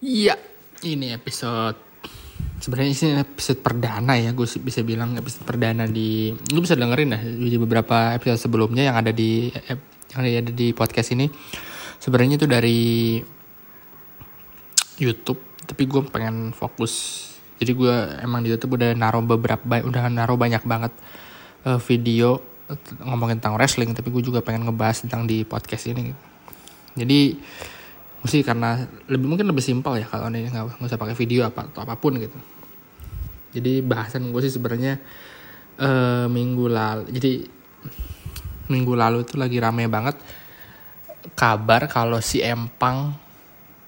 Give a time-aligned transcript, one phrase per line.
[0.00, 0.32] Iya,
[0.88, 1.76] ini episode
[2.56, 7.20] sebenarnya ini episode perdana ya, gue bisa bilang episode perdana di lu bisa dengerin dah
[7.20, 9.52] di beberapa episode sebelumnya yang ada di
[10.16, 11.28] yang ada di podcast ini.
[12.00, 13.20] Sebenarnya itu dari
[14.96, 17.24] YouTube, tapi gue pengen fokus.
[17.60, 20.96] Jadi gue emang di YouTube udah naruh beberapa, udah naruh banyak banget
[21.68, 22.40] uh, video
[23.04, 26.16] ngomongin tentang wrestling, tapi gue juga pengen ngebahas tentang di podcast ini.
[26.96, 27.36] Jadi
[28.20, 31.80] mesti karena lebih mungkin lebih simpel ya kalau ini nggak usah pakai video apa atau
[31.84, 32.36] apa pun gitu.
[33.50, 35.00] Jadi bahasan gue sih sebenarnya
[35.80, 37.32] uh, minggu lalu jadi
[38.70, 40.20] minggu lalu itu lagi rame banget.
[41.36, 43.12] Kabar kalau si Empang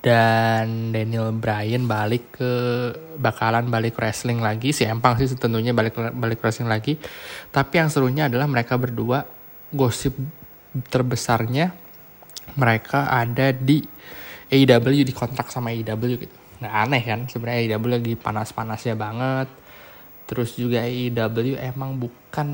[0.03, 2.53] dan Daniel Bryan balik ke
[3.21, 4.75] bakalan balik wrestling lagi.
[4.75, 6.99] Si Empang sih tentunya balik balik wrestling lagi.
[7.55, 9.23] Tapi yang serunya adalah mereka berdua
[9.71, 10.17] gosip
[10.91, 11.73] terbesarnya
[12.59, 13.85] mereka ada di
[14.53, 16.37] AEW di kontrak sama AEW gitu.
[16.61, 19.49] Nggak aneh kan sebenarnya AEW lagi panas-panasnya banget.
[20.29, 22.49] Terus juga AEW emang bukan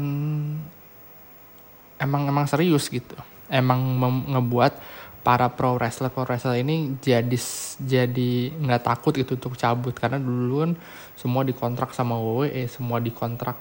[1.99, 3.19] emang emang serius gitu.
[3.51, 3.99] Emang
[4.31, 4.79] ngebuat
[5.27, 7.37] para pro wrestler pro wrestler ini jadi
[7.83, 9.93] jadi nggak takut gitu untuk cabut.
[9.99, 10.73] Karena dulu kan
[11.19, 13.59] semua dikontrak sama WWE semua dikontrak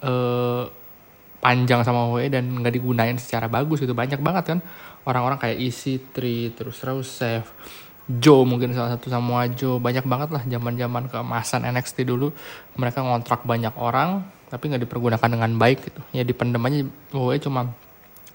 [0.00, 0.64] eh,
[1.44, 3.92] panjang sama WWE dan nggak digunain secara bagus gitu.
[3.92, 4.58] Banyak banget kan
[5.06, 6.18] orang-orang kayak EC3
[6.52, 7.46] terus Rusev
[8.06, 12.30] Joe mungkin salah satu sama Joe banyak banget lah zaman-zaman keemasan NXT dulu.
[12.78, 16.00] Mereka ngontrak banyak orang tapi nggak dipergunakan dengan baik gitu.
[16.14, 17.74] Ya dipendem aja WWE cuma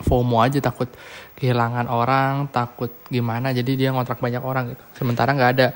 [0.03, 0.91] FOMO aja takut
[1.39, 4.83] kehilangan orang takut gimana jadi dia ngontrak banyak orang gitu.
[4.99, 5.67] Sementara nggak ada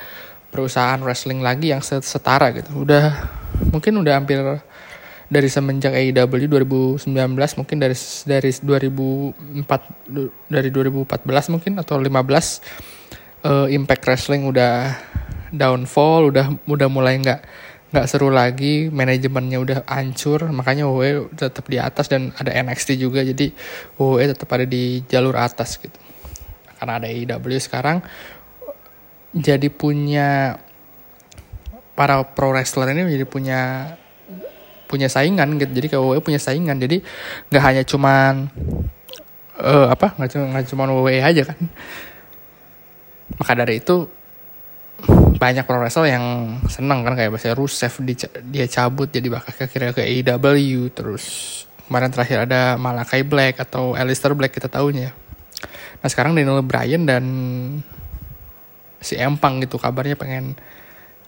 [0.51, 2.83] perusahaan wrestling lagi yang setara gitu.
[2.83, 3.15] Udah
[3.71, 4.43] mungkin udah hampir
[5.25, 7.01] dari semenjak AEW 2019
[7.57, 7.97] mungkin dari
[8.29, 12.21] dari 2004 dari 2014 mungkin atau 15 uh,
[13.65, 14.93] eh, Impact Wrestling udah
[15.49, 17.41] downfall udah udah mulai nggak
[17.95, 23.23] nggak seru lagi manajemennya udah hancur makanya WWE tetap di atas dan ada NXT juga
[23.23, 23.55] jadi
[23.95, 25.95] WWE tetap ada di jalur atas gitu.
[26.75, 28.03] Karena ada AEW sekarang
[29.31, 30.59] jadi punya
[31.95, 33.61] para pro wrestler ini jadi punya
[34.85, 35.71] punya saingan gitu.
[35.71, 36.77] Jadi WWE punya saingan.
[36.77, 37.01] Jadi
[37.51, 38.49] nggak hanya cuman
[39.59, 41.59] uh, apa nggak cuma nggak cuma WWE aja kan.
[43.41, 44.07] Maka dari itu
[45.35, 49.91] banyak pro wrestler yang seneng kan kayak bahasa Rusev dia, dia cabut jadi bakal kira
[49.91, 51.25] ke AEW terus
[51.85, 55.11] kemarin terakhir ada Malakai Black atau Alistair Black kita tahunya
[55.99, 57.23] nah sekarang Daniel Bryan dan
[59.05, 60.57] si Empang gitu kabarnya pengen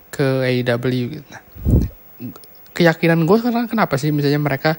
[0.10, 1.26] ke AEW gitu.
[1.30, 1.42] Nah,
[2.78, 4.14] keyakinan gue karena kenapa sih?
[4.14, 4.78] Misalnya mereka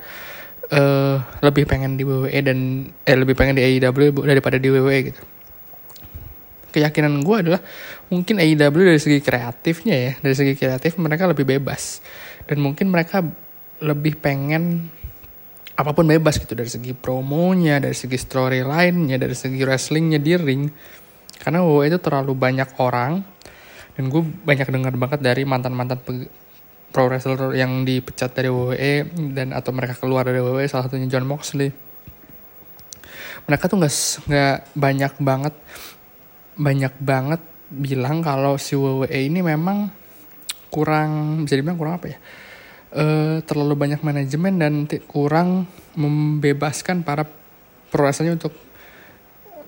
[0.70, 2.58] uh, lebih pengen di WWE dan
[3.02, 5.20] eh lebih pengen di AEW daripada di WWE gitu.
[6.68, 7.60] Keyakinan gue adalah
[8.06, 11.98] mungkin AEW dari segi kreatifnya ya dari segi kreatif mereka lebih bebas.
[12.46, 13.26] Dan mungkin mereka
[13.82, 14.94] lebih pengen
[15.78, 20.62] apa pun bebas gitu dari segi promonya dari segi storyline-nya dari segi wrestlingnya di ring.
[21.38, 23.22] Karena WWE itu terlalu banyak orang
[23.98, 25.98] dan gue banyak dengar banget dari mantan mantan
[26.88, 28.92] pro wrestler yang dipecat dari WWE
[29.36, 31.70] dan atau mereka keluar dari WWE salah satunya John Moxley.
[33.48, 33.94] Mereka tuh nggak
[34.28, 35.54] nggak banyak banget
[36.58, 37.40] banyak banget
[37.70, 39.92] bilang kalau si WWE ini memang
[40.68, 42.18] kurang bisa dibilang kurang apa ya
[42.92, 43.04] e,
[43.44, 44.72] terlalu banyak manajemen dan
[45.08, 47.24] kurang membebaskan para
[47.88, 48.54] pro wrestlernya untuk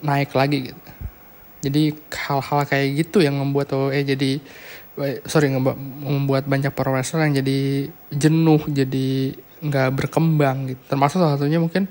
[0.01, 0.91] naik lagi gitu.
[1.61, 4.41] Jadi hal-hal kayak gitu yang membuat WWE jadi
[5.27, 10.83] sorry membuat banyak pro wrestler yang jadi jenuh jadi nggak berkembang gitu.
[10.89, 11.89] Termasuk salah satunya mungkin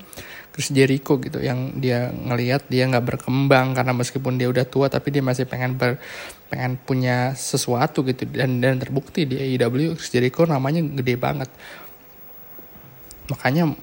[0.50, 5.14] Chris Jericho gitu yang dia ngelihat dia nggak berkembang karena meskipun dia udah tua tapi
[5.14, 6.02] dia masih pengen ber,
[6.50, 8.26] pengen punya sesuatu gitu.
[8.26, 11.50] Dan dan terbukti di AEW Chris Jericho namanya gede banget.
[13.30, 13.78] Makanya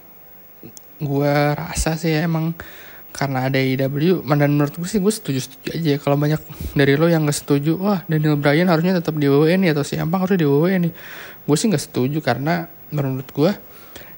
[0.99, 2.57] gue rasa sih emang
[3.17, 5.93] karena ada IW dan menurut gue sih gue setuju setuju aja.
[5.97, 6.37] Kalau banyak
[6.77, 9.97] dari lo yang gak setuju wah Daniel Bryan harusnya tetap di WWE nih atau si
[9.97, 10.93] Ampang harus di WWE nih.
[11.49, 13.53] Gue sih gak setuju karena menurut gue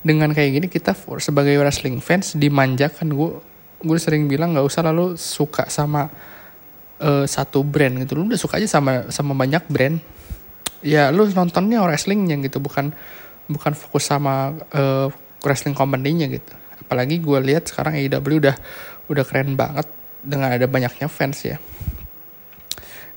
[0.02, 3.14] dengan kayak gini kita for, sebagai wrestling fans dimanjakan.
[3.14, 3.38] Gue
[3.78, 6.10] gue sering bilang nggak usah lalu suka sama
[6.98, 8.18] uh, satu brand gitu.
[8.18, 10.02] Lu udah suka aja sama sama banyak brand.
[10.82, 12.90] Ya lu nontonnya wrestlingnya gitu bukan
[13.46, 15.06] bukan fokus sama uh,
[15.46, 18.56] wrestling company-nya gitu apalagi gue lihat sekarang AEW udah
[19.12, 19.84] udah keren banget
[20.24, 21.60] dengan ada banyaknya fans ya.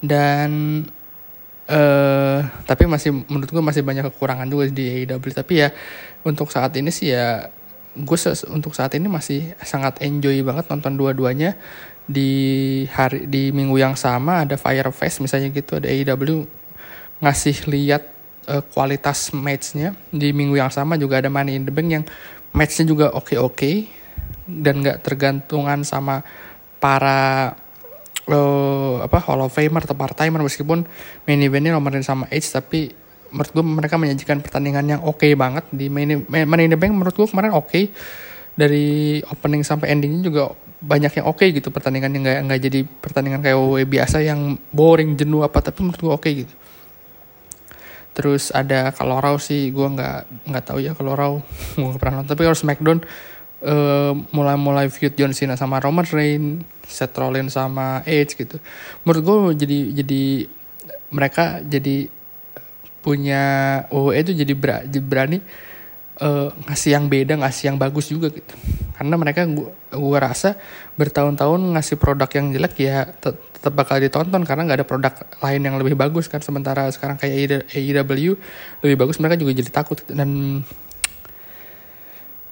[0.03, 0.83] Dan
[1.71, 5.71] uh, tapi masih menurut gue masih banyak kekurangan juga di AEW tapi ya
[6.27, 7.47] untuk saat ini sih ya
[7.95, 8.17] gue
[8.51, 11.55] untuk saat ini masih sangat enjoy banget nonton dua-duanya.
[12.11, 16.43] Di hari di minggu yang sama ada Firefest misalnya gitu ada AEW
[17.23, 18.03] ngasih lihat
[18.51, 19.95] uh, kualitas matchnya.
[20.11, 22.03] Di minggu yang sama juga ada Money in the Bank yang
[22.51, 23.71] matchnya juga oke oke
[24.47, 26.25] dan nggak tergantungan sama
[26.81, 27.53] para
[28.27, 30.83] uh, apa Hall of Famer atau part timer meskipun
[31.25, 32.91] main eventnya nomorin sama Edge tapi
[33.31, 36.91] menurut gue mereka menyajikan pertandingan yang oke okay banget di main, main in the bank
[36.91, 37.87] menurut gue kemarin oke okay.
[38.59, 40.51] dari opening sampai endingnya juga
[40.81, 44.59] banyak yang oke okay gitu pertandingan yang nggak nggak jadi pertandingan kayak WWE biasa yang
[44.73, 46.53] boring jenuh apa tapi menurut gue oke okay gitu
[48.11, 51.33] terus ada kalau Raw sih gue nggak nggak tahu ya kalau Raw
[51.75, 52.31] gue nggak pernah nonton.
[52.35, 52.99] Tapi kalau SmackDown
[53.63, 58.59] uh, mulai-mulai feud John Cena sama Roman Reigns Seth Rollins sama Edge gitu.
[59.07, 60.23] Menurut gue jadi jadi
[61.11, 62.11] mereka jadi
[63.01, 63.43] punya
[63.89, 64.53] oh itu jadi
[65.01, 65.41] berani
[66.21, 68.53] uh, ngasih yang beda ngasih yang bagus juga gitu.
[68.95, 70.55] Karena mereka gua, gua rasa
[70.95, 73.09] bertahun-tahun ngasih produk yang jelek ya
[73.61, 76.41] tetap bakal ditonton karena nggak ada produk lain yang lebih bagus kan.
[76.41, 78.33] Sementara sekarang kayak AEW
[78.81, 80.01] lebih bagus mereka juga jadi takut.
[80.09, 80.65] Dan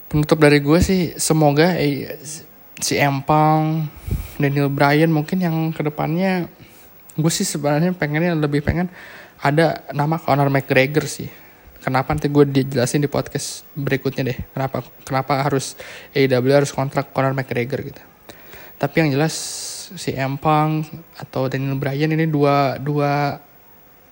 [0.06, 2.14] penutup dari gue sih semoga eh,
[2.78, 3.90] si Empang
[4.38, 6.46] Daniel Bryan mungkin yang ke depannya
[7.18, 8.86] gue sih sebenarnya pengennya lebih pengen
[9.42, 11.26] ada nama Conor McGregor sih.
[11.82, 12.12] Kenapa?
[12.14, 14.38] Nanti gue dijelasin di podcast berikutnya deh.
[14.54, 15.74] Kenapa kenapa harus
[16.14, 18.02] AEW harus kontrak Conor McGregor gitu.
[18.78, 19.34] Tapi yang jelas
[19.96, 20.86] si Empang
[21.18, 23.40] atau Daniel Bryan ini dua dua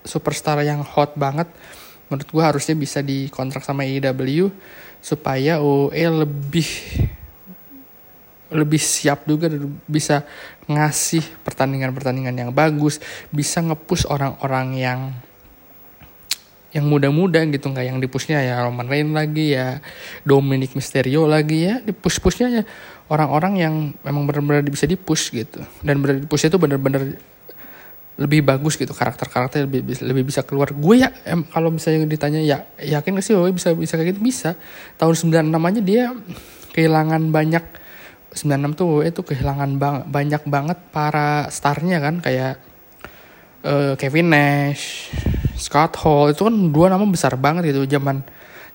[0.03, 1.47] superstar yang hot banget.
[2.09, 4.49] Menurut gue harusnya bisa dikontrak sama AEW
[4.99, 6.67] supaya OE lebih
[8.49, 9.45] lebih siap juga
[9.85, 10.25] bisa
[10.65, 12.97] ngasih pertandingan-pertandingan yang bagus,
[13.29, 14.99] bisa ngepush orang-orang yang
[16.73, 17.69] yang muda-muda gitu.
[17.69, 19.81] Nggak yang dipushnya ya Roman Reigns lagi ya
[20.25, 22.63] Dominic Mysterio lagi ya dipush-pushnya ya
[23.09, 23.73] orang-orang yang
[24.05, 25.65] memang benar-benar bisa dipush gitu.
[25.81, 27.17] Dan benar dipush itu benar-benar
[28.19, 30.69] lebih bagus gitu karakter-karakter lebih lebih bisa keluar.
[30.75, 34.21] Gue ya em, kalau misalnya ditanya ya yakin gak sih oh bisa bisa kayak gitu?
[34.21, 34.59] Bisa.
[34.99, 36.03] Tahun 96 aja dia
[36.75, 37.63] kehilangan banyak
[38.35, 42.61] 96 tuh itu kehilangan bang, banyak banget para starnya kan kayak
[43.65, 45.09] uh, Kevin Nash,
[45.57, 47.89] Scott Hall itu kan dua nama besar banget gitu.
[47.89, 48.21] Zaman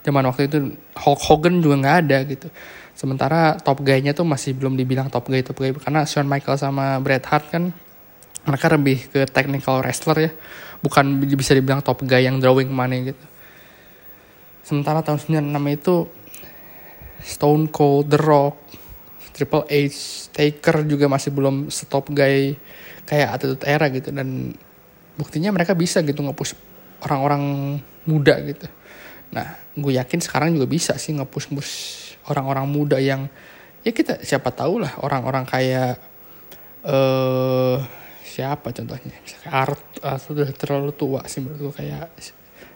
[0.03, 2.49] zaman waktu itu Hulk Hogan juga nggak ada gitu.
[2.95, 7.03] Sementara top guy-nya tuh masih belum dibilang top guy top guy karena Shawn Michael sama
[7.03, 7.75] Bret Hart kan
[8.45, 10.31] mereka lebih ke technical wrestler ya,
[10.85, 13.25] bukan bisa dibilang top guy yang drawing money gitu.
[14.65, 15.95] Sementara tahun 96 itu
[17.25, 18.57] Stone Cold, The Rock,
[19.33, 22.55] Triple H, Taker juga masih belum stop guy
[23.09, 24.53] kayak Attitude Era gitu dan
[25.17, 26.53] buktinya mereka bisa gitu ngepush
[27.03, 27.43] orang-orang
[28.05, 28.69] muda gitu.
[29.33, 31.73] Nah, gue yakin sekarang juga bisa sih ngepush-push
[32.29, 33.29] orang-orang muda yang
[33.85, 36.01] ya kita siapa tahu lah orang-orang kayak
[36.85, 37.79] eh uh,
[38.25, 39.15] siapa contohnya?
[39.47, 42.11] Art uh, sudah terlalu tua sih menurut gue kayak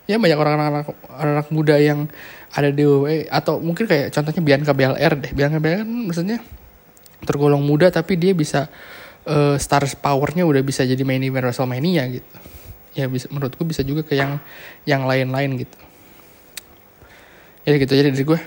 [0.08, 0.86] ya banyak orang-orang
[1.18, 2.08] anak muda yang
[2.54, 5.32] ada di WWE atau mungkin kayak contohnya Bianca BLR deh.
[5.34, 6.38] Bianca BLR kan maksudnya
[7.26, 8.70] tergolong muda tapi dia bisa
[9.28, 12.36] uh, star powernya udah bisa jadi main event WrestleMania gitu.
[12.96, 14.40] Ya bisa menurutku bisa juga ke yang
[14.88, 15.78] yang lain-lain gitu.
[17.68, 18.40] Ya gitu jadi dari gue